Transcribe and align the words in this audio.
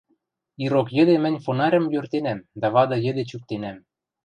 Ирок 0.63 0.87
йӹде 0.97 1.15
мӹнь 1.23 1.41
фонарьым 1.43 1.85
йӧртенӓм 1.93 2.39
дӓ 2.59 2.67
вады 2.75 2.97
йӹде 3.05 3.23
чӱктенӓм. 3.29 3.77